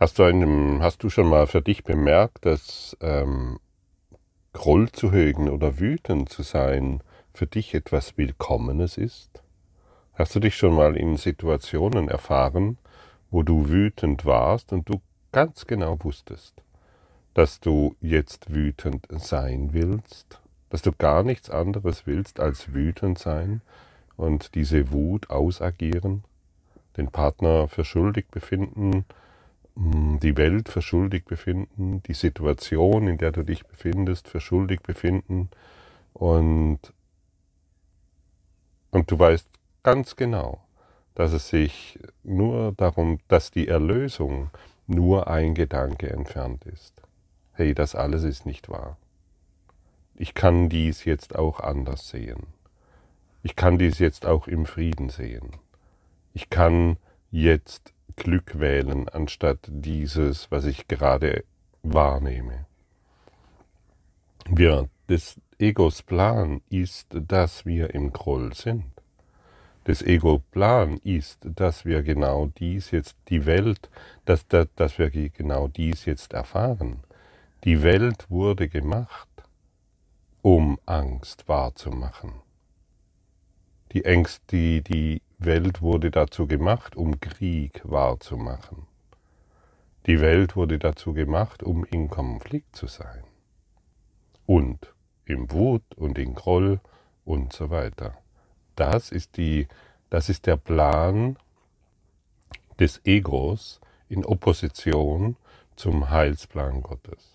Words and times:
Hast 0.00 0.18
du, 0.18 0.22
einem, 0.22 0.82
hast 0.82 1.02
du 1.02 1.10
schon 1.10 1.28
mal 1.28 1.46
für 1.46 1.60
dich 1.60 1.84
bemerkt, 1.84 2.46
dass 2.46 2.96
ähm, 3.02 3.60
Groll 4.54 4.90
zu 4.90 5.12
hegen 5.12 5.50
oder 5.50 5.78
wütend 5.78 6.30
zu 6.30 6.42
sein 6.42 7.02
für 7.34 7.46
dich 7.46 7.74
etwas 7.74 8.16
Willkommenes 8.16 8.96
ist? 8.96 9.42
Hast 10.14 10.34
du 10.34 10.40
dich 10.40 10.56
schon 10.56 10.74
mal 10.74 10.96
in 10.96 11.18
Situationen 11.18 12.08
erfahren, 12.08 12.78
wo 13.30 13.42
du 13.42 13.68
wütend 13.68 14.24
warst 14.24 14.72
und 14.72 14.88
du 14.88 15.02
ganz 15.32 15.66
genau 15.66 15.98
wusstest, 16.02 16.54
dass 17.34 17.60
du 17.60 17.94
jetzt 18.00 18.54
wütend 18.54 19.06
sein 19.18 19.74
willst, 19.74 20.40
dass 20.70 20.80
du 20.80 20.92
gar 20.92 21.22
nichts 21.24 21.50
anderes 21.50 22.06
willst 22.06 22.40
als 22.40 22.72
wütend 22.72 23.18
sein 23.18 23.60
und 24.16 24.54
diese 24.54 24.92
Wut 24.92 25.28
ausagieren, 25.28 26.24
den 26.96 27.08
Partner 27.08 27.68
für 27.68 27.84
schuldig 27.84 28.28
befinden, 28.30 29.04
die 29.76 30.36
Welt 30.36 30.68
für 30.68 30.82
schuldig 30.82 31.24
befinden, 31.24 32.02
die 32.02 32.14
Situation, 32.14 33.08
in 33.08 33.18
der 33.18 33.32
du 33.32 33.42
dich 33.42 33.66
befindest, 33.66 34.28
für 34.28 34.40
schuldig 34.40 34.82
befinden 34.82 35.48
und, 36.12 36.78
und 38.90 39.10
du 39.10 39.18
weißt 39.18 39.48
ganz 39.82 40.16
genau, 40.16 40.62
dass 41.14 41.32
es 41.32 41.48
sich 41.48 41.98
nur 42.22 42.72
darum, 42.72 43.18
dass 43.28 43.50
die 43.50 43.68
Erlösung 43.68 44.50
nur 44.86 45.28
ein 45.28 45.54
Gedanke 45.54 46.10
entfernt 46.10 46.64
ist. 46.66 47.00
Hey, 47.52 47.74
das 47.74 47.94
alles 47.94 48.24
ist 48.24 48.46
nicht 48.46 48.68
wahr. 48.68 48.96
Ich 50.14 50.34
kann 50.34 50.68
dies 50.68 51.04
jetzt 51.04 51.36
auch 51.36 51.60
anders 51.60 52.08
sehen. 52.08 52.48
Ich 53.42 53.56
kann 53.56 53.78
dies 53.78 53.98
jetzt 53.98 54.26
auch 54.26 54.48
im 54.48 54.66
Frieden 54.66 55.08
sehen. 55.08 55.52
Ich 56.34 56.50
kann 56.50 56.98
jetzt 57.30 57.94
Glück 58.20 58.60
wählen, 58.60 59.08
anstatt 59.08 59.58
dieses, 59.66 60.50
was 60.50 60.66
ich 60.66 60.86
gerade 60.88 61.44
wahrnehme. 61.82 62.66
Wir, 64.46 64.90
des 65.08 65.40
Egos 65.58 66.02
Plan 66.02 66.60
ist, 66.68 67.06
dass 67.10 67.64
wir 67.64 67.94
im 67.94 68.12
Groll 68.12 68.52
sind. 68.52 68.84
Des 69.86 70.02
Ego 70.02 70.42
Plan 70.50 70.98
ist, 70.98 71.38
dass 71.42 71.86
wir 71.86 72.02
genau 72.02 72.50
dies 72.58 72.90
jetzt, 72.90 73.16
die 73.28 73.46
Welt, 73.46 73.88
dass, 74.26 74.46
dass, 74.48 74.68
dass 74.76 74.98
wir 74.98 75.08
genau 75.10 75.68
dies 75.68 76.04
jetzt 76.04 76.34
erfahren. 76.34 77.00
Die 77.64 77.82
Welt 77.82 78.26
wurde 78.28 78.68
gemacht, 78.68 79.28
um 80.42 80.78
Angst 80.84 81.48
wahrzumachen. 81.48 82.32
Die 83.92 84.04
Ängste, 84.04 84.56
die, 84.56 84.82
die 84.82 85.22
Welt 85.42 85.80
wurde 85.80 86.10
dazu 86.10 86.46
gemacht, 86.46 86.96
um 86.96 87.18
Krieg 87.18 87.80
wahrzumachen. 87.84 88.86
Die 90.04 90.20
Welt 90.20 90.54
wurde 90.54 90.78
dazu 90.78 91.14
gemacht, 91.14 91.62
um 91.62 91.84
in 91.84 92.10
Konflikt 92.10 92.76
zu 92.76 92.86
sein. 92.86 93.24
Und 94.44 94.92
im 95.24 95.50
Wut 95.50 95.82
und 95.96 96.18
in 96.18 96.34
Groll 96.34 96.78
und 97.24 97.54
so 97.54 97.70
weiter. 97.70 98.18
Das 98.76 99.10
ist, 99.10 99.38
die, 99.38 99.66
das 100.10 100.28
ist 100.28 100.46
der 100.46 100.58
Plan 100.58 101.38
des 102.78 103.00
Egos 103.04 103.80
in 104.10 104.26
Opposition 104.26 105.36
zum 105.74 106.10
Heilsplan 106.10 106.82
Gottes. 106.82 107.34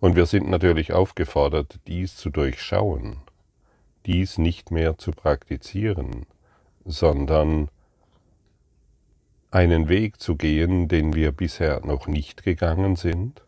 Und 0.00 0.16
wir 0.16 0.24
sind 0.24 0.48
natürlich 0.48 0.94
aufgefordert, 0.94 1.78
dies 1.86 2.16
zu 2.16 2.30
durchschauen 2.30 3.20
dies 4.10 4.38
nicht 4.38 4.72
mehr 4.72 4.98
zu 4.98 5.12
praktizieren, 5.12 6.26
sondern 6.84 7.68
einen 9.52 9.88
Weg 9.88 10.20
zu 10.20 10.34
gehen, 10.34 10.88
den 10.88 11.14
wir 11.14 11.30
bisher 11.30 11.86
noch 11.86 12.08
nicht 12.08 12.42
gegangen 12.42 12.96
sind, 12.96 13.44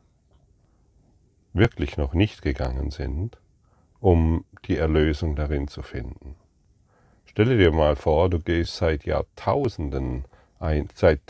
wirklich 1.53 1.97
noch 1.97 2.15
nicht 2.15 2.43
gegangen 2.43 2.93
sind, 2.93 3.39
um 3.99 4.45
die 4.67 4.77
Erlösung 4.77 5.35
darin 5.35 5.67
zu 5.67 5.83
finden. 5.83 6.37
Stelle 7.25 7.59
dir 7.59 7.73
mal 7.73 7.97
vor, 7.97 8.31
du 8.31 8.39
gehst 8.39 8.77
seit 8.77 9.05
Jahrtausenden, 9.05 10.27
seit 10.95 11.21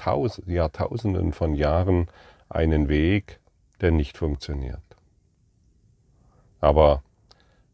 Jahrtausenden 0.46 1.32
von 1.32 1.54
Jahren 1.54 2.08
einen 2.50 2.90
Weg, 2.90 3.40
der 3.80 3.92
nicht 3.92 4.18
funktioniert. 4.18 4.82
Aber 6.60 7.02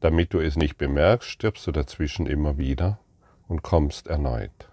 damit 0.00 0.32
du 0.32 0.40
es 0.40 0.56
nicht 0.56 0.78
bemerkst, 0.78 1.28
stirbst 1.28 1.66
du 1.66 1.72
dazwischen 1.72 2.26
immer 2.26 2.58
wieder 2.58 2.98
und 3.48 3.62
kommst 3.62 4.06
erneut. 4.06 4.68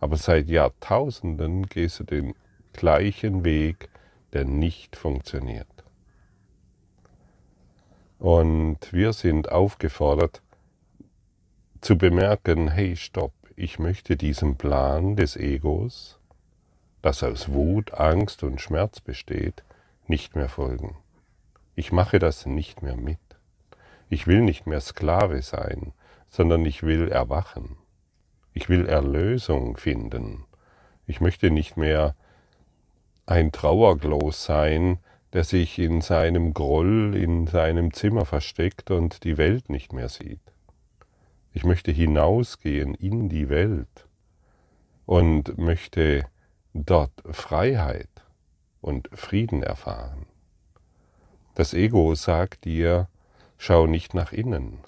Aber 0.00 0.16
seit 0.16 0.48
Jahrtausenden 0.48 1.66
gehst 1.66 2.00
du 2.00 2.04
den 2.04 2.34
gleichen 2.72 3.44
Weg, 3.44 3.88
der 4.32 4.44
nicht 4.44 4.96
funktioniert. 4.96 5.66
Und 8.18 8.92
wir 8.92 9.12
sind 9.12 9.50
aufgefordert 9.50 10.42
zu 11.80 11.96
bemerken, 11.96 12.68
hey, 12.68 12.96
stopp, 12.96 13.32
ich 13.54 13.78
möchte 13.78 14.16
diesem 14.16 14.56
Plan 14.56 15.16
des 15.16 15.36
Egos, 15.36 16.18
das 17.02 17.22
aus 17.22 17.52
Wut, 17.52 17.94
Angst 17.94 18.42
und 18.42 18.60
Schmerz 18.60 19.00
besteht, 19.00 19.62
nicht 20.08 20.34
mehr 20.34 20.48
folgen. 20.48 20.96
Ich 21.76 21.92
mache 21.92 22.18
das 22.18 22.46
nicht 22.46 22.82
mehr 22.82 22.96
mit. 22.96 23.18
Ich 24.10 24.26
will 24.26 24.40
nicht 24.40 24.66
mehr 24.66 24.80
Sklave 24.80 25.42
sein, 25.42 25.92
sondern 26.28 26.64
ich 26.64 26.82
will 26.82 27.08
erwachen. 27.08 27.76
Ich 28.52 28.68
will 28.68 28.86
Erlösung 28.86 29.76
finden. 29.76 30.44
Ich 31.06 31.20
möchte 31.20 31.50
nicht 31.50 31.76
mehr 31.76 32.14
ein 33.26 33.52
Trauergloß 33.52 34.44
sein, 34.44 34.98
der 35.32 35.44
sich 35.44 35.78
in 35.78 36.00
seinem 36.00 36.54
Groll 36.54 37.14
in 37.14 37.46
seinem 37.46 37.92
Zimmer 37.92 38.24
versteckt 38.24 38.90
und 38.90 39.24
die 39.24 39.36
Welt 39.36 39.68
nicht 39.68 39.92
mehr 39.92 40.08
sieht. 40.08 40.40
Ich 41.52 41.64
möchte 41.64 41.90
hinausgehen 41.90 42.94
in 42.94 43.28
die 43.28 43.48
Welt 43.48 44.06
und 45.04 45.58
möchte 45.58 46.24
dort 46.72 47.12
Freiheit 47.30 48.08
und 48.80 49.08
Frieden 49.12 49.62
erfahren. 49.62 50.26
Das 51.54 51.74
Ego 51.74 52.14
sagt 52.14 52.64
dir, 52.64 53.08
Schau 53.60 53.86
nicht 53.86 54.14
nach 54.14 54.32
innen, 54.32 54.78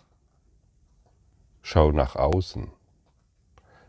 schau 1.61 1.91
nach 1.91 2.15
außen. 2.15 2.69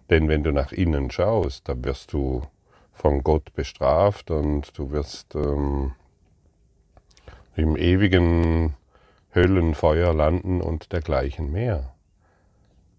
Denn 0.10 0.28
wenn 0.28 0.44
du 0.44 0.52
nach 0.52 0.72
innen 0.72 1.12
schaust, 1.12 1.70
dann 1.70 1.86
wirst 1.86 2.12
du 2.14 2.42
von 2.92 3.24
Gott 3.24 3.54
bestraft 3.54 4.32
und 4.32 4.78
du 4.78 4.92
wirst 4.92 5.36
ähm, 5.36 5.94
im 7.56 7.78
ewigen 7.78 8.76
Höllenfeuer 9.34 10.14
landen 10.14 10.62
und 10.62 10.92
dergleichen 10.92 11.52
mehr. 11.52 11.94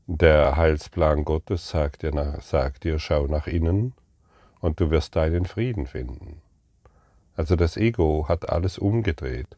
Der 0.06 0.56
Heilsplan 0.56 1.24
Gottes 1.24 1.68
sagt 1.68 2.02
dir, 2.02 2.38
sagt 2.40 2.84
dir, 2.84 2.98
schau 3.00 3.26
nach 3.26 3.46
innen 3.46 3.92
und 4.60 4.80
du 4.80 4.90
wirst 4.90 5.16
deinen 5.16 5.46
Frieden 5.46 5.86
finden. 5.86 6.40
Also 7.36 7.56
das 7.56 7.76
Ego 7.76 8.26
hat 8.28 8.48
alles 8.48 8.78
umgedreht. 8.78 9.48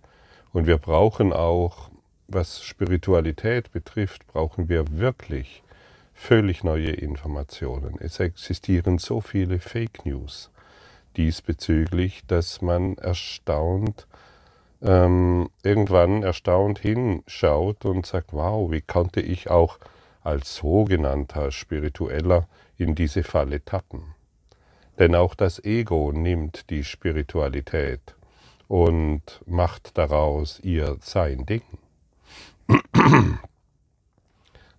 Und 0.52 0.66
wir 0.66 0.78
brauchen 0.78 1.32
auch 1.32 1.90
was 2.34 2.62
Spiritualität 2.62 3.72
betrifft, 3.72 4.26
brauchen 4.26 4.68
wir 4.68 4.84
wirklich 4.98 5.62
völlig 6.12 6.64
neue 6.64 6.90
Informationen. 6.90 7.96
Es 8.00 8.20
existieren 8.20 8.98
so 8.98 9.20
viele 9.20 9.60
Fake 9.60 10.04
News 10.04 10.50
diesbezüglich, 11.16 12.26
dass 12.26 12.60
man 12.60 12.98
erstaunt, 12.98 14.06
ähm, 14.82 15.48
irgendwann 15.62 16.22
erstaunt 16.22 16.80
hinschaut 16.80 17.84
und 17.84 18.04
sagt, 18.04 18.32
wow, 18.32 18.70
wie 18.70 18.80
konnte 18.80 19.20
ich 19.20 19.48
auch 19.48 19.78
als 20.22 20.56
sogenannter 20.56 21.52
Spiritueller 21.52 22.48
in 22.76 22.94
diese 22.94 23.22
Falle 23.22 23.64
tappen? 23.64 24.14
Denn 24.98 25.14
auch 25.14 25.34
das 25.34 25.62
Ego 25.64 26.12
nimmt 26.12 26.70
die 26.70 26.84
Spiritualität 26.84 28.14
und 28.68 29.40
macht 29.46 29.96
daraus 29.98 30.60
ihr 30.60 30.96
sein 31.00 31.46
Ding. 31.46 31.62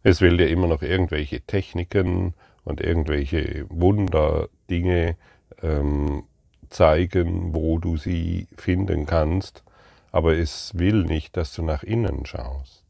Es 0.03 0.21
will 0.21 0.37
dir 0.37 0.49
immer 0.49 0.67
noch 0.67 0.81
irgendwelche 0.81 1.41
Techniken 1.41 2.33
und 2.63 2.81
irgendwelche 2.81 3.65
Wunderdinge 3.69 5.17
ähm, 5.61 6.23
zeigen, 6.69 7.53
wo 7.53 7.77
du 7.79 7.97
sie 7.97 8.47
finden 8.55 9.05
kannst, 9.05 9.63
aber 10.11 10.37
es 10.37 10.77
will 10.77 11.03
nicht, 11.03 11.37
dass 11.37 11.53
du 11.53 11.63
nach 11.63 11.83
innen 11.83 12.25
schaust. 12.25 12.83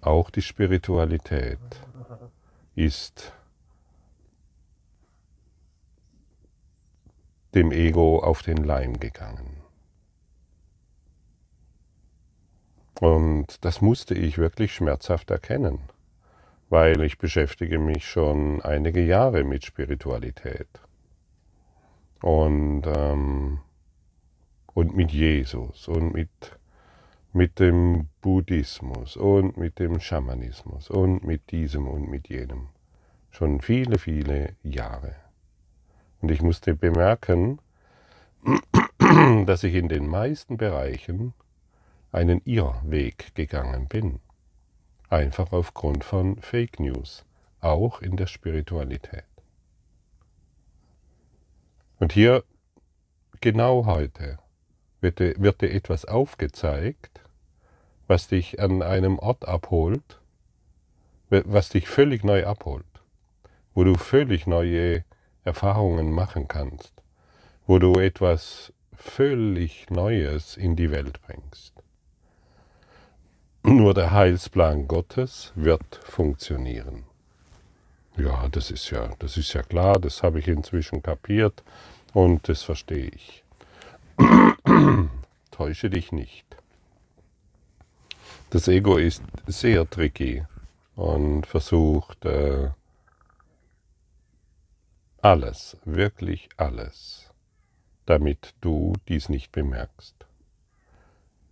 Auch 0.00 0.30
die 0.30 0.42
Spiritualität 0.42 1.58
ist 2.74 3.32
dem 7.54 7.70
Ego 7.70 8.18
auf 8.18 8.42
den 8.42 8.58
Leim 8.58 8.98
gegangen. 8.98 9.62
Und 13.00 13.64
das 13.64 13.80
musste 13.80 14.14
ich 14.14 14.38
wirklich 14.38 14.74
schmerzhaft 14.74 15.30
erkennen, 15.30 15.80
weil 16.68 17.02
ich 17.02 17.18
beschäftige 17.18 17.78
mich 17.78 18.06
schon 18.06 18.62
einige 18.62 19.04
Jahre 19.04 19.42
mit 19.44 19.64
Spiritualität 19.64 20.68
und, 22.22 22.84
ähm, 22.86 23.58
und 24.72 24.94
mit 24.94 25.10
Jesus 25.10 25.88
und 25.88 26.14
mit, 26.14 26.30
mit 27.32 27.58
dem 27.58 28.08
Buddhismus 28.20 29.16
und 29.16 29.56
mit 29.56 29.78
dem 29.80 29.98
Schamanismus 29.98 30.88
und 30.88 31.24
mit 31.24 31.50
diesem 31.50 31.88
und 31.88 32.08
mit 32.08 32.28
jenem. 32.28 32.68
Schon 33.30 33.60
viele, 33.60 33.98
viele 33.98 34.54
Jahre. 34.62 35.21
Und 36.22 36.30
ich 36.30 36.40
musste 36.40 36.74
bemerken, 36.74 37.60
dass 39.46 39.64
ich 39.64 39.74
in 39.74 39.88
den 39.88 40.06
meisten 40.06 40.56
Bereichen 40.56 41.34
einen 42.12 42.40
Irrweg 42.44 43.34
gegangen 43.34 43.88
bin. 43.88 44.20
Einfach 45.10 45.52
aufgrund 45.52 46.04
von 46.04 46.40
Fake 46.40 46.78
News, 46.78 47.24
auch 47.60 48.00
in 48.00 48.16
der 48.16 48.28
Spiritualität. 48.28 49.24
Und 51.98 52.12
hier, 52.12 52.44
genau 53.40 53.84
heute, 53.86 54.38
wird 55.00 55.18
dir, 55.18 55.34
wird 55.38 55.60
dir 55.60 55.72
etwas 55.72 56.04
aufgezeigt, 56.04 57.20
was 58.06 58.28
dich 58.28 58.60
an 58.60 58.82
einem 58.82 59.18
Ort 59.18 59.46
abholt, 59.46 60.20
was 61.30 61.68
dich 61.70 61.88
völlig 61.88 62.24
neu 62.24 62.46
abholt, 62.46 62.86
wo 63.74 63.84
du 63.84 63.96
völlig 63.96 64.46
neue 64.46 65.04
Erfahrungen 65.44 66.12
machen 66.12 66.48
kannst, 66.48 66.92
wo 67.66 67.78
du 67.78 67.94
etwas 67.94 68.72
völlig 68.94 69.90
Neues 69.90 70.56
in 70.56 70.76
die 70.76 70.90
Welt 70.90 71.20
bringst. 71.22 71.72
Nur 73.64 73.94
der 73.94 74.10
Heilsplan 74.10 74.88
Gottes 74.88 75.52
wird 75.54 76.00
funktionieren. 76.04 77.04
Ja, 78.16 78.48
das 78.48 78.70
ist 78.70 78.90
ja, 78.90 79.10
das 79.18 79.36
ist 79.36 79.52
ja 79.54 79.62
klar, 79.62 79.98
das 79.98 80.22
habe 80.22 80.38
ich 80.38 80.48
inzwischen 80.48 81.02
kapiert. 81.02 81.62
Und 82.12 82.48
das 82.48 82.62
verstehe 82.62 83.08
ich. 83.08 83.42
Täusche 85.50 85.90
dich 85.90 86.12
nicht. 86.12 86.44
Das 88.50 88.68
Ego 88.68 88.98
ist 88.98 89.22
sehr 89.46 89.88
tricky 89.88 90.44
und 90.94 91.46
versucht 91.46 92.24
äh, 92.26 92.68
alles, 95.22 95.76
wirklich 95.84 96.48
alles, 96.56 97.30
damit 98.06 98.56
du 98.60 98.92
dies 99.06 99.28
nicht 99.28 99.52
bemerkst. 99.52 100.26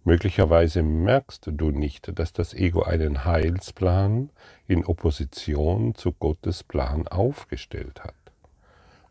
Möglicherweise 0.03 0.83
merkst 0.83 1.47
du 1.53 1.71
nicht, 1.71 2.19
dass 2.19 2.33
das 2.33 2.53
Ego 2.53 2.83
einen 2.83 3.25
Heilsplan 3.25 4.31
in 4.67 4.85
Opposition 4.85 5.95
zu 5.95 6.11
Gottes 6.11 6.65
Plan 6.65 7.07
aufgestellt 7.07 8.03
hat. 8.03 8.17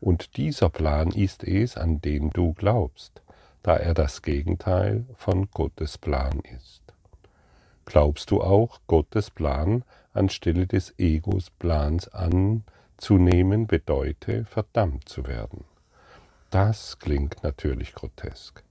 Und 0.02 0.36
dieser 0.36 0.70
Plan 0.70 1.12
ist 1.12 1.46
es, 1.46 1.78
an 1.78 2.02
den 2.02 2.30
du 2.32 2.52
glaubst, 2.52 3.22
da 3.64 3.78
er 3.78 3.94
das 3.94 4.24
Gegenteil 4.24 5.06
von 5.16 5.50
Gottes 5.52 5.98
Plan 5.98 6.42
ist. 6.42 6.82
Glaubst 7.86 8.30
du 8.30 8.42
auch, 8.42 8.82
Gottes 8.88 9.32
Plan 9.32 9.86
anstelle 10.12 10.68
des 10.68 10.94
Egos 10.98 11.50
Plans 11.50 12.10
anzunehmen 13.00 13.66
bedeute, 13.66 14.44
verdammt 14.44 15.08
zu 15.08 15.26
werden? 15.26 15.64
Das 16.50 17.00
klingt 17.00 17.44
natürlich 17.44 17.94
grotesk. 17.94 18.62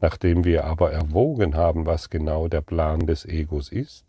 Nachdem 0.00 0.44
wir 0.44 0.64
aber 0.64 0.90
erwogen 0.92 1.54
haben, 1.54 1.84
was 1.84 2.08
genau 2.08 2.48
der 2.48 2.62
Plan 2.62 3.00
des 3.00 3.26
Egos 3.26 3.70
ist, 3.70 4.06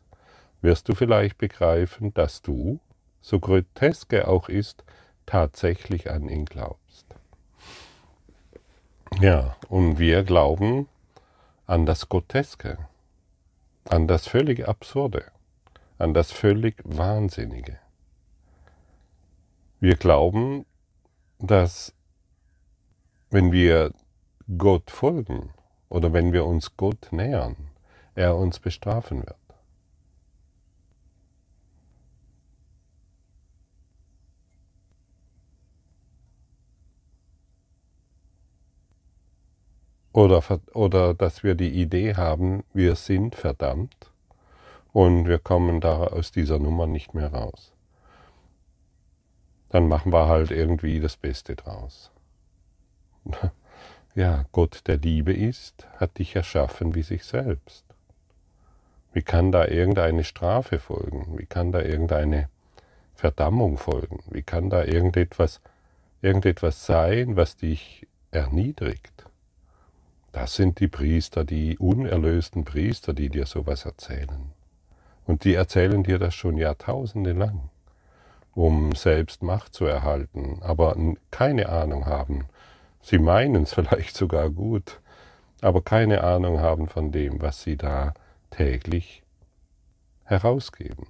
wirst 0.62 0.88
du 0.88 0.96
vielleicht 0.96 1.38
begreifen, 1.38 2.14
dass 2.14 2.42
du, 2.42 2.80
so 3.22 3.40
grotesk 3.40 4.14
er 4.14 4.30
auch 4.30 4.48
ist, 4.48 4.86
tatsächlich 5.26 6.10
an 6.10 6.30
ihn 6.30 6.46
glaubst. 6.46 7.06
Ja, 9.20 9.58
und 9.68 10.00
wir 10.00 10.24
glauben 10.24 10.88
an 11.66 11.86
das 11.86 12.08
Groteske, 12.08 12.78
an 13.90 14.08
das 14.08 14.26
völlig 14.26 14.70
Absurde, 14.70 15.26
an 15.98 16.14
das 16.14 16.32
völlig 16.32 16.76
Wahnsinnige. 16.86 17.78
Wir 19.82 19.96
glauben, 19.96 20.66
dass 21.40 21.94
wenn 23.30 23.54
wir 23.54 23.94
Gott 24.58 24.92
folgen 24.92 25.54
oder 25.88 26.12
wenn 26.12 26.34
wir 26.34 26.46
uns 26.46 26.76
Gott 26.76 27.08
nähern, 27.12 27.56
er 28.14 28.36
uns 28.36 28.60
bestrafen 28.60 29.20
wird. 29.26 29.38
Oder, 40.12 40.44
oder 40.74 41.14
dass 41.14 41.44
wir 41.44 41.56
die 41.56 41.70
Idee 41.70 42.16
haben, 42.16 42.66
wir 42.74 42.96
sind 42.96 43.36
verdammt 43.36 44.12
und 44.92 45.28
wir 45.30 45.40
kommen 45.40 45.80
da 45.80 46.08
aus 46.08 46.34
dieser 46.34 46.60
Nummer 46.60 46.88
nicht 46.88 47.14
mehr 47.14 47.32
raus. 47.32 47.72
Dann 49.70 49.88
machen 49.88 50.12
wir 50.12 50.28
halt 50.28 50.52
irgendwie 50.52 51.00
das 51.00 51.18
Beste 51.18 51.56
draus. 51.56 52.12
Ja, 54.16 54.46
Gott 54.52 54.82
der 54.88 54.98
Liebe 54.98 55.32
ist, 55.32 55.88
hat 55.98 56.18
dich 56.18 56.36
erschaffen 56.36 56.96
wie 56.96 57.04
sich 57.04 57.24
selbst. 57.24 57.86
Wie 59.14 59.22
kann 59.22 59.52
da 59.52 59.66
irgendeine 59.66 60.24
Strafe 60.24 60.80
folgen? 60.80 61.38
Wie 61.38 61.46
kann 61.46 61.72
da 61.72 61.82
irgendeine 61.82 62.50
Verdammung 63.16 63.78
folgen? 63.78 64.20
Wie 64.30 64.42
kann 64.42 64.70
da 64.70 64.84
irgendetwas, 64.84 65.62
irgendetwas 66.22 66.86
sein, 66.86 67.36
was 67.36 67.56
dich 67.56 68.08
erniedrigt? 68.32 69.26
Das 70.32 70.56
sind 70.56 70.80
die 70.80 70.88
Priester, 70.88 71.44
die 71.44 71.78
unerlösten 71.78 72.66
Priester, 72.66 73.14
die 73.14 73.30
dir 73.30 73.46
sowas 73.46 73.86
erzählen. 73.86 74.52
Und 75.26 75.44
die 75.44 75.54
erzählen 75.54 76.04
dir 76.04 76.20
das 76.20 76.36
schon 76.36 76.58
Jahrtausende 76.58 77.34
lang, 77.34 77.70
um 78.56 78.94
selbst 78.94 79.44
Macht 79.44 79.74
zu 79.74 79.86
erhalten, 79.86 80.60
aber 80.62 80.96
keine 81.32 81.70
Ahnung 81.70 82.06
haben. 82.06 82.48
Sie 83.02 83.20
meinen 83.20 83.64
es 83.64 83.74
vielleicht 83.76 84.16
sogar 84.16 84.50
gut, 84.50 85.02
aber 85.62 85.82
keine 85.82 86.24
Ahnung 86.24 86.60
haben 86.60 86.88
von 86.88 87.12
dem, 87.12 87.42
was 87.42 87.64
sie 87.64 87.78
da 87.78 88.14
täglich 88.50 89.24
herausgeben. 90.24 91.08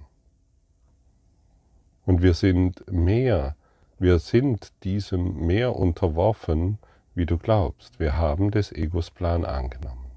Und 2.06 2.22
wir 2.22 2.34
sind 2.34 2.90
mehr, 2.90 3.54
wir 3.98 4.18
sind 4.18 4.72
diesem 4.82 5.46
mehr 5.46 5.76
unterworfen, 5.76 6.78
wie 7.14 7.26
du 7.26 7.38
glaubst. 7.38 8.00
Wir 8.00 8.16
haben 8.16 8.50
des 8.50 8.72
Egos 8.72 9.10
Plan 9.10 9.44
angenommen. 9.44 10.10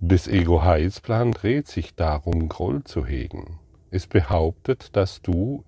Des 0.00 0.26
Ego-Heilsplan 0.26 1.32
dreht 1.32 1.68
sich 1.68 1.94
darum, 1.94 2.48
Groll 2.48 2.84
zu 2.84 3.06
hegen. 3.06 3.59
Es 3.90 4.06
behauptet, 4.06 4.96
dass 4.96 5.20
du 5.22 5.64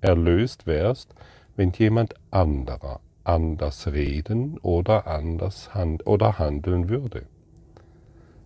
erlöst 0.00 0.66
wärst, 0.66 1.14
wenn 1.56 1.72
jemand 1.72 2.14
anderer 2.30 3.00
anders 3.24 3.86
reden 3.86 4.58
oder 4.58 5.06
anders 5.06 5.74
hand 5.74 6.06
oder 6.06 6.38
handeln 6.38 6.88
würde. 6.88 7.24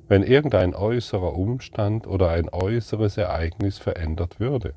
Wenn 0.07 0.23
irgendein 0.23 0.75
äußerer 0.75 1.35
Umstand 1.35 2.07
oder 2.07 2.31
ein 2.31 2.49
äußeres 2.49 3.17
Ereignis 3.19 3.79
verändert 3.79 4.41
würde. 4.41 4.75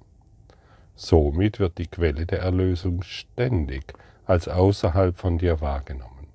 Somit 0.96 1.60
wird 1.60 1.78
die 1.78 1.88
Quelle 1.88 2.26
der 2.26 2.40
Erlösung 2.40 3.02
ständig 3.04 3.94
als 4.26 4.48
außerhalb 4.48 5.16
von 5.18 5.38
dir 5.38 5.62
wahrgenommen. 5.62 6.28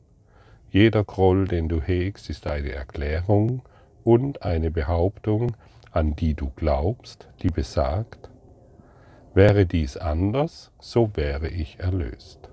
Jeder 0.71 1.05
Groll, 1.05 1.47
den 1.47 1.69
du 1.69 1.81
hegst, 1.81 2.31
ist 2.31 2.47
eine 2.47 2.73
Erklärung 2.73 3.63
und 4.03 4.43
eine 4.43 4.71
Behauptung, 4.71 5.57
an 5.97 6.15
die 6.15 6.35
du 6.35 6.51
glaubst, 6.57 7.27
die 7.43 7.49
besagt, 7.49 8.29
wäre 9.33 9.65
dies 9.65 9.97
anders, 9.97 10.71
so 10.79 11.11
wäre 11.15 11.49
ich 11.49 11.81
erlöst. 11.81 12.51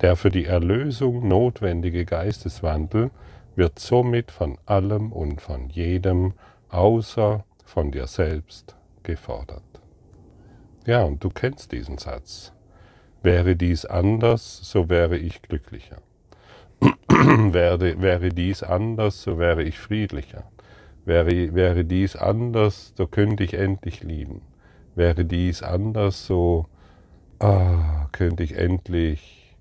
Der 0.00 0.14
für 0.14 0.30
die 0.30 0.44
Erlösung 0.44 1.26
notwendige 1.26 2.04
Geisteswandel 2.04 3.10
wird 3.56 3.80
somit 3.80 4.30
von 4.30 4.58
allem 4.64 5.10
und 5.12 5.40
von 5.40 5.68
jedem 5.70 6.34
außer 6.68 7.44
von 7.64 7.90
dir 7.90 8.06
selbst 8.06 8.76
gefordert. 9.02 9.64
Ja, 10.86 11.02
und 11.02 11.24
du 11.24 11.30
kennst 11.30 11.72
diesen 11.72 11.98
Satz. 11.98 12.52
Wäre 13.24 13.56
dies 13.56 13.86
anders, 13.86 14.60
so 14.62 14.88
wäre 14.88 15.18
ich 15.18 15.42
glücklicher. 15.42 16.00
wäre, 17.08 18.00
wäre 18.00 18.28
dies 18.28 18.62
anders, 18.62 19.20
so 19.22 19.36
wäre 19.36 19.64
ich 19.64 19.80
friedlicher. 19.80 20.44
Wäre, 21.08 21.54
wäre 21.54 21.86
dies 21.86 22.16
anders, 22.16 22.92
so 22.94 23.06
könnte 23.06 23.42
ich 23.42 23.54
endlich 23.54 24.02
lieben. 24.02 24.42
Wäre 24.94 25.24
dies 25.24 25.62
anders, 25.62 26.26
so 26.26 26.66
ah, 27.38 28.08
könnte 28.12 28.42
ich 28.42 28.58
endlich 28.58 29.56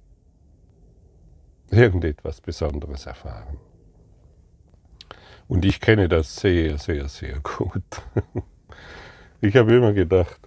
irgendetwas 1.71 2.41
Besonderes 2.41 3.05
erfahren. 3.05 3.59
Und 5.47 5.63
ich 5.63 5.79
kenne 5.79 6.09
das 6.09 6.35
sehr, 6.35 6.77
sehr, 6.77 7.07
sehr 7.07 7.39
gut. 7.39 7.83
Ich 9.39 9.55
habe 9.55 9.75
immer 9.75 9.93
gedacht, 9.93 10.39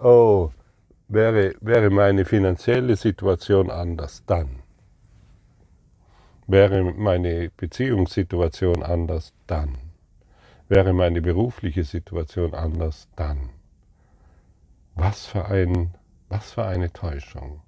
oh, 0.00 0.50
wäre, 1.06 1.54
wäre 1.60 1.90
meine 1.90 2.24
finanzielle 2.24 2.96
Situation 2.96 3.70
anders, 3.70 4.24
dann. 4.26 4.64
Wäre 6.48 6.82
meine 6.82 7.50
Beziehungssituation 7.56 8.82
anders, 8.82 9.32
dann. 9.46 9.91
Wäre 10.72 10.94
meine 10.94 11.20
berufliche 11.20 11.84
Situation 11.84 12.54
anders, 12.54 13.06
dann. 13.14 13.50
Was 14.94 15.26
für, 15.26 15.44
ein, 15.44 15.92
was 16.30 16.52
für 16.52 16.64
eine 16.64 16.90
Täuschung. 16.90 17.60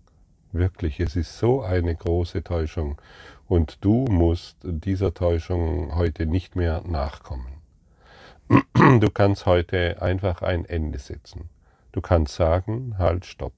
Wirklich, 0.52 1.00
es 1.00 1.14
ist 1.14 1.38
so 1.38 1.60
eine 1.60 1.94
große 1.94 2.42
Täuschung. 2.42 2.98
Und 3.46 3.84
du 3.84 4.06
musst 4.06 4.56
dieser 4.62 5.12
Täuschung 5.12 5.94
heute 5.94 6.24
nicht 6.24 6.56
mehr 6.56 6.80
nachkommen. 6.86 7.60
Du 9.00 9.10
kannst 9.10 9.44
heute 9.44 10.00
einfach 10.00 10.40
ein 10.40 10.64
Ende 10.64 10.98
setzen. 10.98 11.50
Du 11.92 12.00
kannst 12.00 12.34
sagen, 12.34 12.96
halt, 12.96 13.26
stopp. 13.26 13.52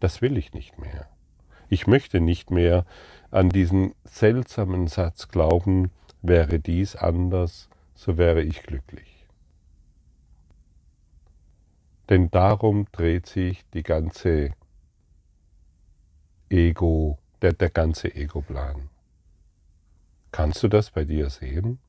Das 0.00 0.22
will 0.22 0.38
ich 0.38 0.54
nicht 0.54 0.78
mehr. 0.78 1.06
Ich 1.68 1.86
möchte 1.86 2.18
nicht 2.18 2.50
mehr 2.50 2.86
an 3.30 3.50
diesen 3.50 3.94
seltsamen 4.04 4.86
Satz 4.86 5.28
glauben, 5.28 5.90
wäre 6.22 6.58
dies 6.58 6.96
anders, 6.96 7.67
so 7.98 8.16
wäre 8.16 8.42
ich 8.42 8.62
glücklich. 8.62 9.26
Denn 12.08 12.30
darum 12.30 12.86
dreht 12.92 13.26
sich 13.26 13.68
die 13.70 13.82
ganze 13.82 14.54
Ego, 16.48 17.18
der, 17.42 17.54
der 17.54 17.70
ganze 17.70 18.14
Ego-Plan. 18.14 18.88
Kannst 20.30 20.62
du 20.62 20.68
das 20.68 20.92
bei 20.92 21.04
dir 21.04 21.28
sehen? 21.28 21.80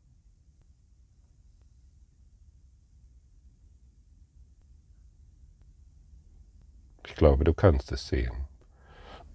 Ich 7.06 7.14
glaube, 7.14 7.44
du 7.44 7.54
kannst 7.54 7.92
es 7.92 8.08
sehen. 8.08 8.48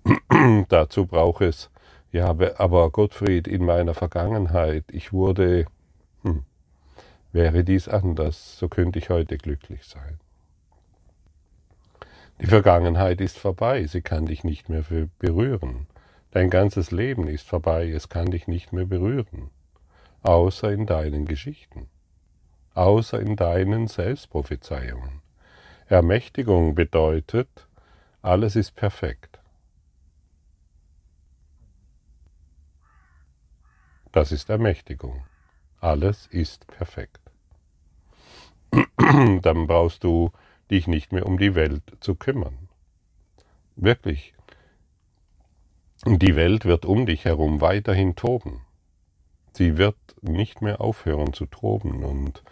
Dazu 0.69 1.07
braucht 1.07 1.43
es, 1.43 1.71
ja, 2.11 2.31
aber 2.31 2.90
Gottfried, 2.90 3.47
in 3.47 3.64
meiner 3.64 3.95
Vergangenheit, 3.95 4.85
ich 4.90 5.12
wurde, 5.12 5.66
hm, 6.23 6.45
wäre 7.35 7.64
dies 7.64 7.88
anders, 7.88 8.59
so 8.59 8.69
könnte 8.69 8.99
ich 8.99 9.11
heute 9.11 9.37
glücklich 9.37 9.85
sein. 9.85 10.19
Die 12.41 12.47
Vergangenheit 12.47 13.21
ist 13.21 13.37
vorbei, 13.38 13.87
sie 13.87 14.03
kann 14.03 14.26
dich 14.26 14.45
nicht 14.45 14.69
mehr 14.69 14.85
berühren. 15.19 15.87
Dein 16.31 16.49
ganzes 16.49 16.91
Leben 16.91 17.29
ist 17.29 17.47
vorbei, 17.47 17.91
es 17.91 18.09
kann 18.09 18.31
dich 18.31 18.47
nicht 18.47 18.73
mehr 18.73 18.87
berühren, 18.87 19.50
außer 20.23 20.73
in 20.73 20.87
deinen 20.87 21.26
Geschichten, 21.26 21.88
außer 22.75 23.21
in 23.21 23.37
deinen 23.37 23.88
Selbstprophezeiungen. 23.88 25.21
Ermächtigung 25.87 26.75
bedeutet, 26.75 27.69
alles 28.23 28.57
ist 28.57 28.75
perfekt. 28.75 29.38
Das 34.12 34.31
ist 34.31 34.49
Ermächtigung. 34.49 35.25
Alles 35.81 36.29
ist 36.29 36.67
perfekt. 36.69 37.24
Dann 39.42 39.66
brauchst 39.66 40.04
du 40.04 40.30
dich 40.70 40.87
nicht 40.87 41.12
mehr 41.12 41.26
um 41.26 41.38
die 41.38 41.54
Welt 41.54 41.82
zu 42.00 42.14
kümmern. 42.14 42.68
Wirklich. 43.76 44.34
Die 46.06 46.37
Welt 46.37 46.64
wird 46.64 46.84
um 46.84 47.06
dich 47.06 47.25
herum 47.25 47.61
weiterhin 47.61 48.14
toben. 48.14 48.61
Sie 49.52 49.78
wird 49.78 49.96
nicht 50.20 50.62
mehr 50.62 50.80
aufhören 50.80 51.32
zu 51.32 51.46
toben 51.46 52.04
und 52.04 52.42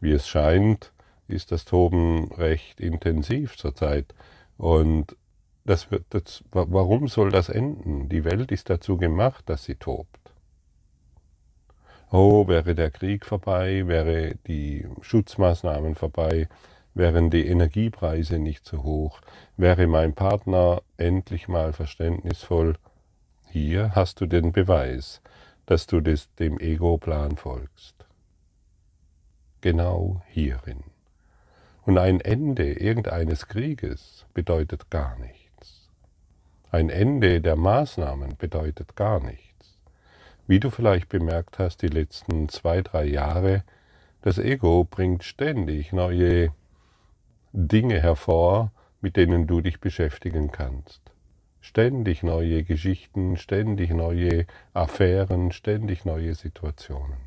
wie 0.00 0.12
es 0.12 0.28
scheint, 0.28 0.92
ist 1.28 1.52
das 1.52 1.64
Toben 1.64 2.32
recht 2.32 2.80
intensiv 2.80 3.56
zurzeit. 3.56 4.14
Und 4.56 5.16
das 5.64 5.90
wird, 5.90 6.04
das, 6.10 6.42
warum 6.50 7.08
soll 7.08 7.30
das 7.30 7.48
enden? 7.48 8.08
Die 8.08 8.24
Welt 8.24 8.50
ist 8.50 8.70
dazu 8.70 8.96
gemacht, 8.96 9.48
dass 9.48 9.64
sie 9.64 9.74
tobt. 9.74 10.27
Oh, 12.10 12.48
wäre 12.48 12.74
der 12.74 12.90
Krieg 12.90 13.26
vorbei, 13.26 13.86
wäre 13.86 14.34
die 14.46 14.86
Schutzmaßnahmen 15.02 15.94
vorbei, 15.94 16.48
wären 16.94 17.28
die 17.28 17.46
Energiepreise 17.46 18.38
nicht 18.38 18.64
so 18.64 18.82
hoch, 18.82 19.20
wäre 19.58 19.86
mein 19.86 20.14
Partner 20.14 20.80
endlich 20.96 21.48
mal 21.48 21.74
verständnisvoll. 21.74 22.76
Hier 23.50 23.94
hast 23.94 24.22
du 24.22 24.26
den 24.26 24.52
Beweis, 24.52 25.20
dass 25.66 25.86
du 25.86 26.00
des, 26.00 26.34
dem 26.36 26.58
Ego-Plan 26.58 27.36
folgst. 27.36 27.94
Genau 29.60 30.22
hierin. 30.28 30.84
Und 31.84 31.98
ein 31.98 32.20
Ende 32.20 32.72
irgendeines 32.72 33.48
Krieges 33.48 34.24
bedeutet 34.32 34.90
gar 34.90 35.18
nichts. 35.18 35.90
Ein 36.70 36.88
Ende 36.88 37.42
der 37.42 37.56
Maßnahmen 37.56 38.36
bedeutet 38.38 38.96
gar 38.96 39.20
nichts. 39.20 39.47
Wie 40.48 40.60
du 40.60 40.70
vielleicht 40.70 41.10
bemerkt 41.10 41.58
hast, 41.58 41.82
die 41.82 41.88
letzten 41.88 42.48
zwei, 42.48 42.80
drei 42.80 43.04
Jahre, 43.04 43.64
das 44.22 44.38
Ego 44.38 44.82
bringt 44.82 45.22
ständig 45.22 45.92
neue 45.92 46.54
Dinge 47.52 48.00
hervor, 48.00 48.72
mit 49.02 49.16
denen 49.18 49.46
du 49.46 49.60
dich 49.60 49.78
beschäftigen 49.78 50.50
kannst. 50.50 51.02
Ständig 51.60 52.22
neue 52.22 52.64
Geschichten, 52.64 53.36
ständig 53.36 53.90
neue 53.90 54.46
Affären, 54.72 55.52
ständig 55.52 56.06
neue 56.06 56.34
Situationen. 56.34 57.18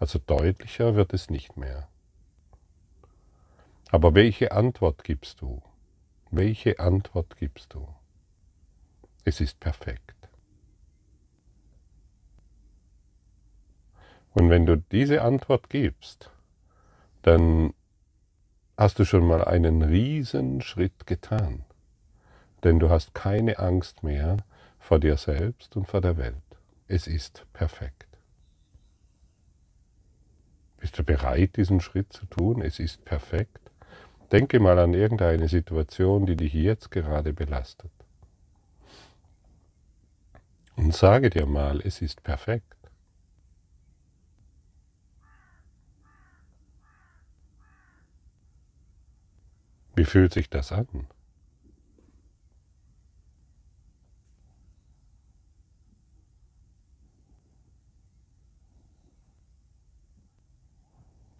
Also 0.00 0.18
deutlicher 0.18 0.94
wird 0.94 1.12
es 1.12 1.28
nicht 1.28 1.58
mehr. 1.58 1.88
Aber 3.90 4.14
welche 4.14 4.52
Antwort 4.52 5.04
gibst 5.04 5.42
du? 5.42 5.60
Welche 6.30 6.78
Antwort 6.78 7.36
gibst 7.36 7.74
du? 7.74 7.86
Es 9.24 9.42
ist 9.42 9.60
perfekt. 9.60 10.25
Und 14.36 14.50
wenn 14.50 14.66
du 14.66 14.76
diese 14.76 15.22
Antwort 15.22 15.70
gibst, 15.70 16.30
dann 17.22 17.72
hast 18.76 18.98
du 18.98 19.06
schon 19.06 19.26
mal 19.26 19.42
einen 19.42 19.80
riesen 19.80 20.60
Schritt 20.60 21.06
getan. 21.06 21.64
Denn 22.62 22.78
du 22.78 22.90
hast 22.90 23.14
keine 23.14 23.58
Angst 23.58 24.02
mehr 24.02 24.36
vor 24.78 24.98
dir 24.98 25.16
selbst 25.16 25.74
und 25.74 25.88
vor 25.88 26.02
der 26.02 26.18
Welt. 26.18 26.34
Es 26.86 27.06
ist 27.06 27.46
perfekt. 27.54 28.06
Bist 30.80 30.98
du 30.98 31.02
bereit, 31.02 31.56
diesen 31.56 31.80
Schritt 31.80 32.12
zu 32.12 32.26
tun? 32.26 32.60
Es 32.60 32.78
ist 32.78 33.06
perfekt. 33.06 33.70
Denke 34.32 34.60
mal 34.60 34.78
an 34.78 34.92
irgendeine 34.92 35.48
Situation, 35.48 36.26
die 36.26 36.36
dich 36.36 36.52
jetzt 36.52 36.90
gerade 36.90 37.32
belastet. 37.32 37.90
Und 40.76 40.94
sage 40.94 41.30
dir 41.30 41.46
mal, 41.46 41.80
es 41.80 42.02
ist 42.02 42.22
perfekt. 42.22 42.75
Wie 49.96 50.04
fühlt 50.04 50.32
sich 50.32 50.48
das 50.48 50.70
an? 50.72 50.86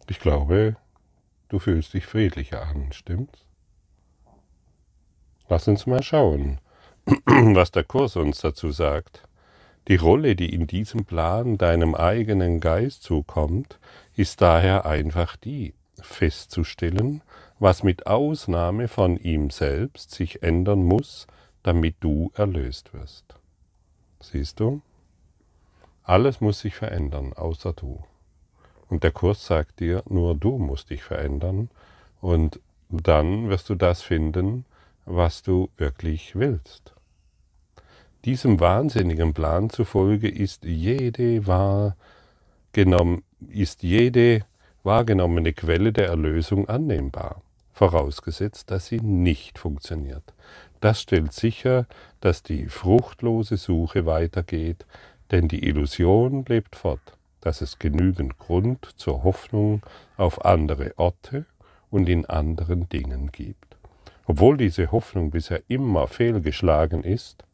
Ich 0.09 0.21
glaube, 0.21 0.77
Du 1.49 1.61
fühlst 1.61 1.95
dich 1.95 2.07
friedlicher 2.07 2.63
an, 2.67 2.93
stimmt's? 2.93 3.45
Lass 5.49 5.69
uns 5.69 5.87
mal 5.87 6.03
schauen, 6.03 6.59
was 7.25 7.71
der 7.71 7.85
Kurs 7.85 8.17
uns 8.17 8.41
dazu 8.41 8.73
sagt. 8.73 9.23
Die 9.87 9.95
Rolle, 9.95 10.35
die 10.35 10.53
in 10.53 10.67
diesem 10.67 11.05
Plan 11.05 11.57
deinem 11.57 11.95
eigenen 11.95 12.59
Geist 12.59 13.05
zukommt, 13.05 13.79
ist 14.17 14.41
daher 14.41 14.87
einfach 14.87 15.37
die, 15.37 15.75
festzustellen, 16.01 17.23
was 17.59 17.83
mit 17.83 18.07
Ausnahme 18.07 18.89
von 18.89 19.17
ihm 19.17 19.51
selbst 19.51 20.11
sich 20.11 20.43
ändern 20.43 20.85
muss, 20.85 21.27
damit 21.63 21.97
du 22.01 22.31
erlöst 22.35 22.93
wirst. 22.93 23.37
Siehst 24.21 24.61
du? 24.61 24.83
Alles 26.03 26.41
muss 26.41 26.61
sich 26.61 26.75
verändern, 26.75 27.33
außer 27.33 27.73
du. 27.73 28.03
Und 28.89 29.03
der 29.03 29.11
Kurs 29.11 29.47
sagt 29.47 29.81
dir, 29.81 30.03
nur 30.09 30.35
du 30.37 30.59
musst 30.59 30.91
dich 30.91 31.03
verändern 31.03 31.71
und 32.21 32.61
dann 32.89 33.49
wirst 33.49 33.69
du 33.69 33.75
das 33.75 34.03
finden, 34.03 34.65
was 35.05 35.43
du 35.43 35.71
wirklich 35.77 36.37
willst. 36.37 36.95
Diesem 38.25 38.61
wahnsinnigen 38.61 39.35
Plan 39.35 39.71
zufolge 39.71 40.29
ist 40.29 40.65
jede, 40.65 41.47
wahrgenommen, 41.47 43.23
ist 43.49 43.83
jede 43.83 44.45
wahrgenommene 44.83 45.53
Quelle 45.53 45.93
der 45.93 46.09
Erlösung 46.09 46.69
annehmbar, 46.69 47.43
vorausgesetzt, 47.77 48.71
dass 48.71 48.87
sie 48.87 49.01
nicht 49.01 49.59
funktioniert. 49.59 50.33
Das 50.81 51.03
stellt 51.03 51.35
sicher, 51.35 51.87
dass 52.21 52.43
die 52.43 52.69
fruchtlose 52.69 53.59
Suche 53.59 54.07
weitergeht, 54.07 54.87
denn 55.31 55.47
die 55.47 55.69
Illusion 55.69 56.45
lebt 56.49 56.75
fort. 56.75 57.01
dass 57.43 57.61
es 57.61 57.79
genügend 57.79 58.39
Grund 58.39 58.89
zur 58.97 59.23
Hoffnung 59.23 59.83
auf 60.17 60.45
andere 60.45 60.95
Orte 60.97 61.45
und 61.91 62.09
in 62.09 62.27
anderen 62.27 62.89
Dingen 62.89 63.31
gibt. 63.31 63.77
Obwohl 64.25 64.57
diese 64.57 64.91
Hoffnung 64.91 65.31
bisher 65.31 65.63
immer 65.69 66.09
fehlgeschlagen 66.09 67.05
ist, 67.05 67.45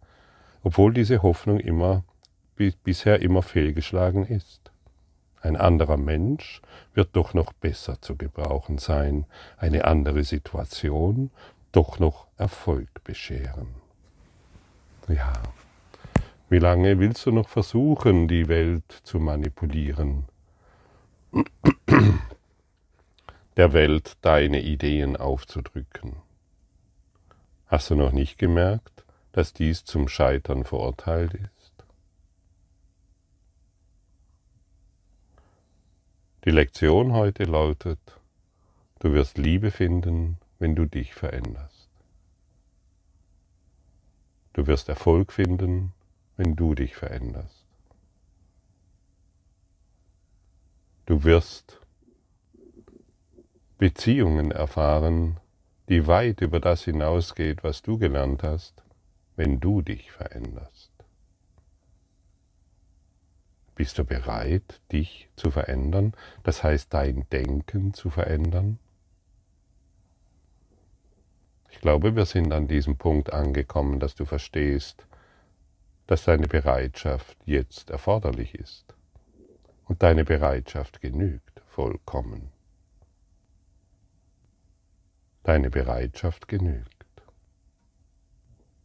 obwohl 0.62 0.94
diese 0.94 1.22
Hoffnung 1.22 1.60
immer, 1.60 2.04
bisher 2.56 3.20
immer 3.20 3.42
fehlgeschlagen 3.42 4.24
ist. 4.24 4.71
Ein 5.42 5.56
anderer 5.56 5.96
Mensch 5.96 6.62
wird 6.94 7.16
doch 7.16 7.34
noch 7.34 7.52
besser 7.52 8.00
zu 8.00 8.16
gebrauchen 8.16 8.78
sein, 8.78 9.26
eine 9.56 9.84
andere 9.84 10.22
Situation 10.22 11.30
doch 11.72 11.98
noch 11.98 12.28
Erfolg 12.36 13.02
bescheren. 13.02 13.68
Ja, 15.08 15.32
wie 16.48 16.58
lange 16.58 17.00
willst 17.00 17.26
du 17.26 17.32
noch 17.32 17.48
versuchen, 17.48 18.28
die 18.28 18.46
Welt 18.46 19.00
zu 19.02 19.18
manipulieren? 19.18 20.26
Der 23.56 23.72
Welt 23.72 24.16
deine 24.20 24.62
Ideen 24.62 25.16
aufzudrücken. 25.16 26.16
Hast 27.66 27.90
du 27.90 27.96
noch 27.96 28.12
nicht 28.12 28.38
gemerkt, 28.38 29.04
dass 29.32 29.52
dies 29.52 29.84
zum 29.84 30.06
Scheitern 30.06 30.64
verurteilt 30.64 31.34
ist? 31.34 31.61
Die 36.44 36.50
Lektion 36.50 37.12
heute 37.12 37.44
lautet, 37.44 38.00
du 38.98 39.12
wirst 39.12 39.38
Liebe 39.38 39.70
finden, 39.70 40.38
wenn 40.58 40.74
du 40.74 40.86
dich 40.86 41.14
veränderst. 41.14 41.88
Du 44.52 44.66
wirst 44.66 44.88
Erfolg 44.88 45.32
finden, 45.32 45.92
wenn 46.36 46.56
du 46.56 46.74
dich 46.74 46.96
veränderst. 46.96 47.64
Du 51.06 51.22
wirst 51.22 51.80
Beziehungen 53.78 54.50
erfahren, 54.50 55.38
die 55.88 56.08
weit 56.08 56.40
über 56.40 56.58
das 56.58 56.82
hinausgeht, 56.82 57.62
was 57.62 57.82
du 57.82 57.98
gelernt 57.98 58.42
hast, 58.42 58.82
wenn 59.36 59.60
du 59.60 59.80
dich 59.80 60.10
veränderst. 60.10 60.91
Bist 63.82 63.98
du 63.98 64.04
bereit, 64.04 64.80
dich 64.92 65.28
zu 65.34 65.50
verändern, 65.50 66.12
das 66.44 66.62
heißt 66.62 66.94
dein 66.94 67.28
Denken 67.30 67.94
zu 67.94 68.10
verändern? 68.10 68.78
Ich 71.68 71.80
glaube, 71.80 72.14
wir 72.14 72.24
sind 72.24 72.52
an 72.52 72.68
diesem 72.68 72.96
Punkt 72.96 73.32
angekommen, 73.32 73.98
dass 73.98 74.14
du 74.14 74.24
verstehst, 74.24 75.04
dass 76.06 76.22
deine 76.22 76.46
Bereitschaft 76.46 77.36
jetzt 77.44 77.90
erforderlich 77.90 78.54
ist. 78.54 78.94
Und 79.86 80.04
deine 80.04 80.24
Bereitschaft 80.24 81.00
genügt 81.00 81.60
vollkommen. 81.66 82.52
Deine 85.42 85.70
Bereitschaft 85.70 86.46
genügt. 86.46 87.04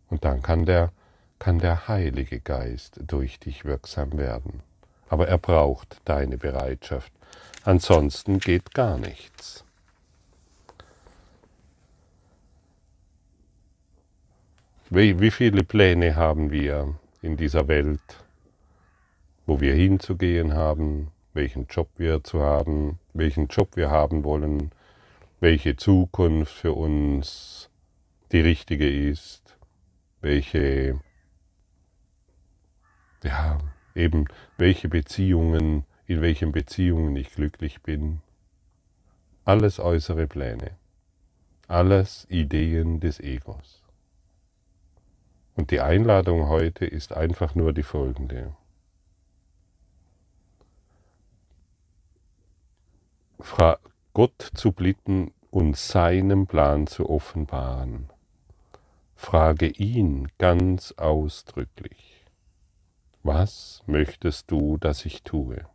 Und 0.08 0.26
dann 0.26 0.42
kann 0.42 0.66
der, 0.66 0.92
kann 1.38 1.60
der 1.60 1.88
Heilige 1.88 2.40
Geist 2.40 3.00
durch 3.06 3.40
dich 3.40 3.64
wirksam 3.64 4.18
werden. 4.18 4.64
Aber 5.10 5.28
er 5.28 5.38
braucht 5.38 6.02
deine 6.06 6.38
Bereitschaft. 6.38 7.12
Ansonsten 7.64 8.40
geht 8.40 8.74
gar 8.74 8.98
nichts. 8.98 9.64
Wie, 14.90 15.20
wie 15.20 15.32
viele 15.32 15.64
Pläne 15.64 16.16
haben 16.16 16.50
wir 16.50 16.96
in 17.22 17.36
dieser 17.36 17.68
Welt, 17.68 18.00
wo 19.46 19.60
wir 19.60 19.74
hinzugehen 19.74 20.54
haben, 20.54 21.12
welchen 21.34 21.68
Job 21.68 21.90
wir 21.98 22.24
zu 22.24 22.42
haben, 22.42 23.00
welchen 23.14 23.48
Job 23.48 23.76
wir 23.76 23.90
haben 23.90 24.24
wollen, 24.24 24.72
welche 25.42 25.76
Zukunft 25.76 26.54
für 26.54 26.72
uns 26.72 27.70
die 28.32 28.40
richtige 28.40 28.90
ist, 28.90 29.58
welche, 30.22 31.00
ja, 33.24 33.60
eben 33.98 34.26
welche 34.58 34.88
Beziehungen, 34.88 35.84
in 36.06 36.22
welchen 36.22 36.52
Beziehungen 36.52 37.16
ich 37.16 37.32
glücklich 37.32 37.82
bin. 37.82 38.22
Alles 39.44 39.80
äußere 39.80 40.28
Pläne, 40.28 40.72
alles 41.68 42.26
Ideen 42.30 43.00
des 43.00 43.20
Egos. 43.20 43.84
Und 45.56 45.72
die 45.72 45.82
Einladung 45.82 46.48
heute 46.48 46.86
ist 46.86 47.14
einfach 47.14 47.56
nur 47.56 47.74
die 47.74 47.84
folgende. 47.84 48.56
Fra 53.40 53.80
Gott 54.14 54.52
zu 54.54 54.72
bitten 54.72 55.34
und 55.50 55.78
seinen 55.78 56.48
Plan 56.48 56.88
zu 56.88 57.10
offenbaren. 57.10 58.10
Frage 59.16 59.68
ihn 59.68 60.28
ganz 60.38 60.92
ausdrücklich. 60.92 62.17
Was 63.30 63.84
möchtest 63.88 64.50
du, 64.52 64.78
dass 64.78 65.06
ich 65.06 65.22
tue? 65.22 65.66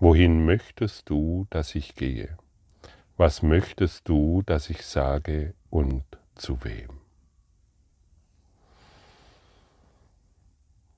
Wohin 0.00 0.44
möchtest 0.44 1.08
du, 1.08 1.46
dass 1.50 1.76
ich 1.76 1.94
gehe? 1.94 2.36
Was 3.16 3.44
möchtest 3.44 4.08
du, 4.08 4.42
dass 4.42 4.68
ich 4.68 4.84
sage 4.84 5.54
und 5.70 6.02
zu 6.34 6.58
wem? 6.64 6.88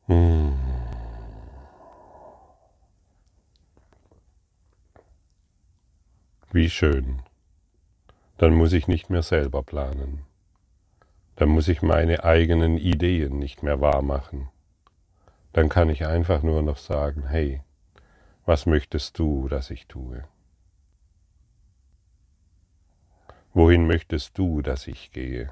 Hm. 0.07 0.59
Wie 6.53 6.71
schön. 6.71 7.21
Dann 8.39 8.55
muss 8.55 8.73
ich 8.73 8.89
nicht 8.89 9.11
mehr 9.11 9.23
selber 9.23 9.63
planen. 9.63 10.25
Dann 11.37 11.51
muss 11.51 11.69
ich 11.69 11.83
meine 11.83 12.25
eigenen 12.25 12.79
Ideen 12.79 13.39
nicht 13.39 13.63
mehr 13.63 13.83
wahr 13.83 14.01
machen. 14.01 14.49
Dann 15.53 15.69
kann 15.69 15.91
ich 15.91 16.07
einfach 16.07 16.43
nur 16.43 16.63
noch 16.63 16.79
sagen, 16.79 17.27
hey, 17.27 17.63
was 18.47 18.67
möchtest 18.67 19.19
du, 19.19 19.49
dass 19.49 19.71
ich 19.71 19.87
tue? 19.87 20.25
Wohin 23.53 23.87
möchtest 23.87 24.39
du, 24.39 24.63
dass 24.63 24.87
ich 24.87 25.11
gehe? 25.11 25.51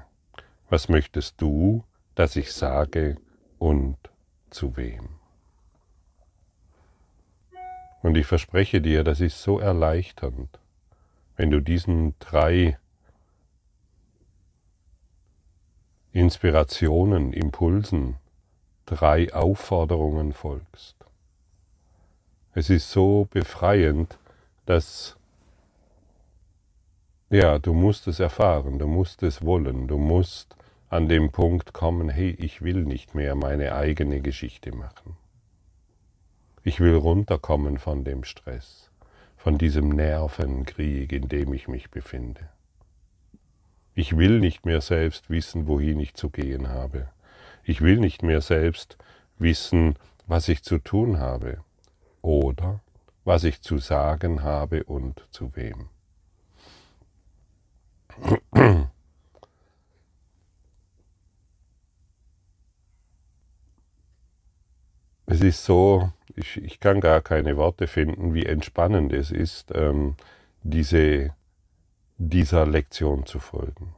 Was 0.69 0.87
möchtest 0.87 1.41
du, 1.41 1.83
dass 2.15 2.35
ich 2.35 2.53
sage 2.53 3.17
und 3.59 3.97
zu 4.49 4.75
wem. 4.77 5.09
Und 8.01 8.15
ich 8.15 8.25
verspreche 8.25 8.81
dir, 8.81 9.03
das 9.03 9.19
ist 9.19 9.41
so 9.41 9.59
erleichternd, 9.59 10.59
wenn 11.35 11.51
du 11.51 11.61
diesen 11.61 12.15
drei 12.19 12.77
Inspirationen, 16.11 17.33
Impulsen, 17.33 18.15
drei 18.89 19.31
Aufforderungen 19.33 20.33
folgst. 20.33 20.95
Es 22.55 22.69
ist 22.69 22.89
so 22.89 23.27
befreiend, 23.29 24.17
dass 24.65 25.15
ja, 27.29 27.59
du 27.59 27.73
musst 27.73 28.07
es 28.07 28.19
erfahren, 28.19 28.79
du 28.79 28.87
musst 28.87 29.21
es 29.21 29.45
wollen, 29.45 29.87
du 29.87 29.99
musst 29.99 30.55
an 30.89 31.07
dem 31.07 31.31
Punkt 31.31 31.73
kommen, 31.73 32.09
hey, 32.09 32.31
ich 32.31 32.63
will 32.63 32.83
nicht 32.83 33.13
mehr 33.13 33.35
meine 33.35 33.75
eigene 33.75 34.21
Geschichte 34.21 34.71
machen. 34.71 35.15
Ich 36.63 36.79
will 36.79 36.95
runterkommen 36.95 37.77
von 37.77 38.03
dem 38.03 38.23
Stress, 38.23 38.89
von 39.37 39.59
diesem 39.59 39.89
Nervenkrieg, 39.89 41.11
in 41.11 41.27
dem 41.27 41.53
ich 41.53 41.67
mich 41.67 41.91
befinde. 41.91 42.49
Ich 43.93 44.17
will 44.17 44.39
nicht 44.39 44.65
mehr 44.65 44.81
selbst 44.81 45.29
wissen, 45.29 45.67
wohin 45.67 45.99
ich 45.99 46.15
zu 46.15 46.31
gehen 46.31 46.69
habe. 46.69 47.09
Ich 47.69 47.81
will 47.81 47.99
nicht 47.99 48.23
mehr 48.23 48.41
selbst 48.41 48.97
wissen, 49.37 49.93
was 50.25 50.49
ich 50.49 50.63
zu 50.63 50.79
tun 50.79 51.19
habe 51.19 51.63
oder 52.23 52.79
was 53.25 53.43
ich 53.43 53.61
zu 53.61 53.77
sagen 53.77 54.41
habe 54.41 54.85
und 54.85 55.27
zu 55.29 55.55
wem. 55.55 55.89
Es 65.27 65.41
ist 65.41 65.63
so, 65.63 66.11
ich, 66.35 66.57
ich 66.57 66.79
kann 66.79 67.01
gar 67.01 67.21
keine 67.21 67.55
Worte 67.55 67.85
finden, 67.85 68.33
wie 68.33 68.47
entspannend 68.47 69.13
es 69.13 69.29
ist, 69.29 69.69
ähm, 69.75 70.15
diese, 70.63 71.35
dieser 72.17 72.65
Lektion 72.65 73.27
zu 73.27 73.39
folgen. 73.39 73.93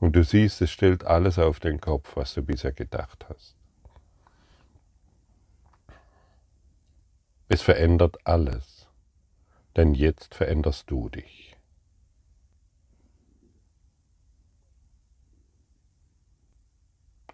Und 0.00 0.16
du 0.16 0.24
siehst, 0.24 0.62
es 0.62 0.70
stellt 0.70 1.04
alles 1.04 1.38
auf 1.38 1.60
den 1.60 1.80
Kopf, 1.80 2.16
was 2.16 2.32
du 2.34 2.42
bisher 2.42 2.72
gedacht 2.72 3.26
hast. 3.28 3.54
Es 7.48 7.62
verändert 7.62 8.16
alles, 8.24 8.88
denn 9.76 9.94
jetzt 9.94 10.34
veränderst 10.34 10.90
du 10.90 11.10
dich. 11.10 11.56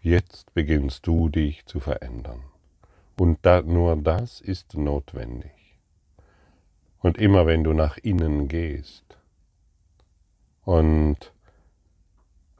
Jetzt 0.02 0.52
beginnst 0.54 1.06
du 1.06 1.28
dich 1.28 1.66
zu 1.66 1.80
verändern. 1.80 2.44
Und 3.18 3.38
da, 3.42 3.62
nur 3.62 3.96
das 3.96 4.40
ist 4.40 4.74
notwendig. 4.74 5.78
Und 7.00 7.18
immer 7.18 7.46
wenn 7.46 7.62
du 7.62 7.72
nach 7.72 7.96
innen 7.98 8.48
gehst 8.48 9.18
und 10.64 11.32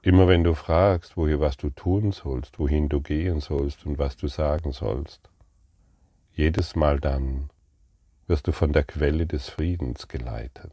immer 0.07 0.29
wenn 0.29 0.45
du 0.45 0.55
fragst, 0.55 1.17
woher 1.17 1.41
was 1.41 1.57
du 1.57 1.69
tun 1.69 2.13
sollst, 2.13 2.61
wohin 2.61 2.89
du 2.89 3.01
gehen 3.01 3.41
sollst 3.41 3.85
und 3.87 3.99
was 3.99 4.17
du 4.17 4.29
sagen 4.29 4.71
sollst, 4.71 5.21
jedes 6.33 6.77
Mal 6.77 7.01
dann 7.01 7.51
wirst 8.29 8.47
du 8.47 8.53
von 8.53 8.73
der 8.73 8.85
Quelle 8.85 9.27
des 9.27 9.49
Friedens 9.49 10.07
geleitet. 10.07 10.73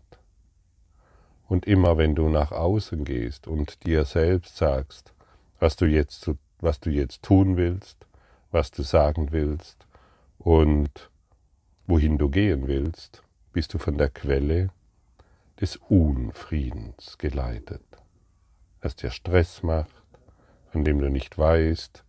Und 1.47 1.65
immer 1.65 1.97
wenn 1.97 2.13
du 2.13 2.29
nach 2.29 2.51
außen 2.51 3.05
gehst 3.05 3.47
und 3.47 3.83
dir 3.87 4.05
selbst 4.05 4.55
sagst, 4.55 5.13
was 5.59 5.77
du 5.77 5.85
jetzt, 5.85 6.29
was 6.59 6.79
du 6.79 6.91
jetzt 6.91 7.23
tun 7.23 7.57
willst, 7.57 8.05
was 8.51 8.69
du 8.69 8.83
sagen 8.83 9.31
willst 9.31 9.87
und 10.37 11.09
wohin 11.87 12.19
du 12.19 12.29
gehen 12.29 12.67
willst, 12.67 13.23
bist 13.51 13.73
du 13.73 13.79
von 13.79 13.97
der 13.97 14.09
Quelle 14.09 14.69
des 15.59 15.77
Unfriedens 15.77 17.17
geleitet, 17.17 17.81
das 18.83 18.97
dir 18.97 19.11
Stress 19.11 19.63
macht, 19.63 20.03
von 20.71 20.83
dem 20.83 20.99
du 20.99 21.09
nicht 21.09 21.37
weißt, 21.37 22.03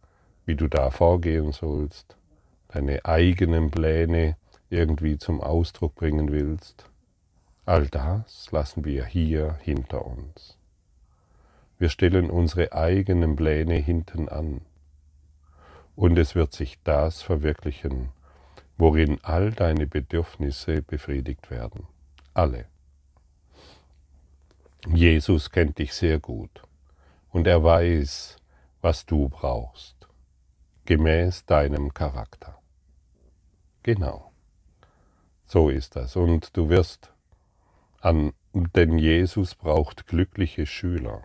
wie 0.44 0.56
du 0.56 0.66
da 0.66 0.90
vorgehen 0.90 1.52
sollst, 1.52 2.16
deine 2.68 3.04
eigenen 3.04 3.70
Pläne 3.70 4.36
irgendwie 4.70 5.16
zum 5.16 5.40
Ausdruck 5.40 5.94
bringen 5.94 6.32
willst. 6.32 6.90
All 7.64 7.86
das 7.86 8.50
lassen 8.50 8.84
wir 8.84 9.04
hier 9.04 9.56
hinter 9.62 10.04
uns. 10.04 10.58
Wir 11.78 11.88
stellen 11.90 12.28
unsere 12.28 12.72
eigenen 12.72 13.36
Pläne 13.36 13.76
hinten 13.76 14.28
an. 14.28 14.62
Und 15.94 16.18
es 16.18 16.34
wird 16.34 16.52
sich 16.52 16.82
das 16.82 17.22
verwirklichen, 17.22 18.08
worin 18.76 19.20
all 19.22 19.52
deine 19.52 19.86
Bedürfnisse 19.86 20.82
befriedigt 20.82 21.50
werden. 21.50 21.86
Alle. 22.34 22.66
Jesus 24.92 25.50
kennt 25.50 25.78
dich 25.78 25.94
sehr 25.94 26.18
gut 26.18 26.62
und 27.30 27.46
er 27.46 27.64
weiß, 27.64 28.36
was 28.82 29.06
du 29.06 29.30
brauchst, 29.30 30.08
gemäß 30.84 31.46
deinem 31.46 31.94
Charakter. 31.94 32.58
Genau. 33.82 34.30
So 35.46 35.70
ist 35.70 35.96
das. 35.96 36.16
Und 36.16 36.56
du 36.56 36.68
wirst 36.68 37.12
an, 38.00 38.32
denn 38.52 38.98
Jesus 38.98 39.54
braucht 39.54 40.06
glückliche 40.06 40.66
Schüler. 40.66 41.22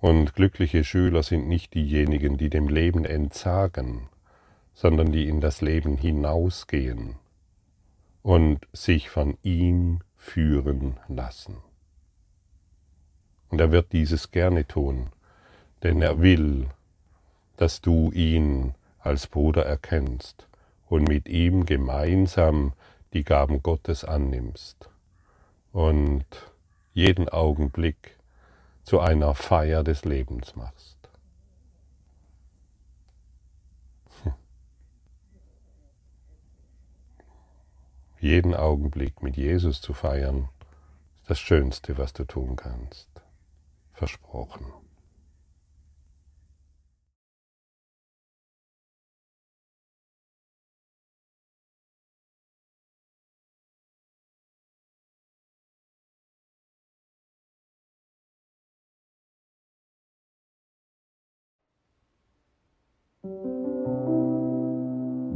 Und 0.00 0.34
glückliche 0.34 0.84
Schüler 0.84 1.22
sind 1.22 1.48
nicht 1.48 1.74
diejenigen, 1.74 2.36
die 2.36 2.50
dem 2.50 2.68
Leben 2.68 3.04
entsagen, 3.04 4.08
sondern 4.72 5.10
die 5.10 5.28
in 5.28 5.40
das 5.40 5.60
Leben 5.60 5.96
hinausgehen 5.96 7.16
und 8.22 8.68
sich 8.72 9.10
von 9.10 9.36
ihm 9.42 10.00
führen 10.16 11.00
lassen. 11.08 11.56
Und 13.54 13.60
er 13.60 13.70
wird 13.70 13.92
dieses 13.92 14.32
gerne 14.32 14.66
tun, 14.66 15.12
denn 15.84 16.02
er 16.02 16.20
will, 16.20 16.66
dass 17.56 17.80
du 17.80 18.10
ihn 18.10 18.74
als 18.98 19.28
Bruder 19.28 19.64
erkennst 19.64 20.48
und 20.88 21.06
mit 21.06 21.28
ihm 21.28 21.64
gemeinsam 21.64 22.72
die 23.12 23.22
Gaben 23.22 23.62
Gottes 23.62 24.02
annimmst 24.02 24.90
und 25.72 26.24
jeden 26.94 27.28
Augenblick 27.28 28.18
zu 28.82 28.98
einer 28.98 29.36
Feier 29.36 29.84
des 29.84 30.04
Lebens 30.04 30.56
machst. 30.56 30.96
Jeden 38.18 38.52
Augenblick 38.52 39.22
mit 39.22 39.36
Jesus 39.36 39.80
zu 39.80 39.94
feiern, 39.94 40.48
ist 41.20 41.30
das 41.30 41.38
Schönste, 41.38 41.98
was 41.98 42.12
du 42.12 42.24
tun 42.24 42.56
kannst. 42.56 43.13
Versprochen. 43.94 44.66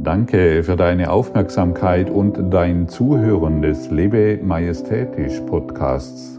Danke 0.03 0.63
für 0.63 0.75
deine 0.75 1.11
Aufmerksamkeit 1.11 2.09
und 2.09 2.53
dein 2.53 2.87
Zuhören 2.87 3.61
des 3.61 3.89
Lebe 3.89 4.39
Majestätisch 4.43 5.39
Podcasts. 5.41 6.38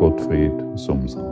Gottfried 0.00 0.78
Sumser. 0.78 1.29